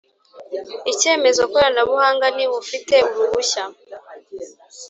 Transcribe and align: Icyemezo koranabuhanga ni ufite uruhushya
Icyemezo 0.91 1.41
koranabuhanga 1.51 2.25
ni 2.35 2.45
ufite 2.59 2.95
uruhushya 3.11 3.63